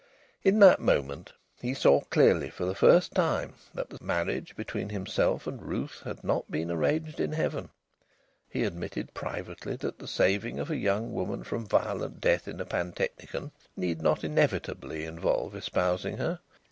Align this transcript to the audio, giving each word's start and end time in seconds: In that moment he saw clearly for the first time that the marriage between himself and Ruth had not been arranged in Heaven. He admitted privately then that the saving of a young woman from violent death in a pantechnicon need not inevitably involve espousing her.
In 0.43 0.57
that 0.61 0.79
moment 0.79 1.33
he 1.61 1.75
saw 1.75 2.01
clearly 2.05 2.49
for 2.49 2.65
the 2.65 2.73
first 2.73 3.11
time 3.13 3.53
that 3.75 3.91
the 3.91 4.03
marriage 4.03 4.55
between 4.55 4.89
himself 4.89 5.45
and 5.45 5.61
Ruth 5.61 6.01
had 6.05 6.23
not 6.23 6.49
been 6.49 6.71
arranged 6.71 7.19
in 7.19 7.33
Heaven. 7.33 7.69
He 8.49 8.63
admitted 8.63 9.13
privately 9.13 9.75
then 9.75 9.89
that 9.89 9.99
the 9.99 10.07
saving 10.07 10.57
of 10.59 10.71
a 10.71 10.75
young 10.75 11.13
woman 11.13 11.43
from 11.43 11.67
violent 11.67 12.19
death 12.19 12.47
in 12.47 12.59
a 12.59 12.65
pantechnicon 12.65 13.51
need 13.77 14.01
not 14.01 14.23
inevitably 14.23 15.05
involve 15.05 15.53
espousing 15.55 16.17
her. 16.17 16.39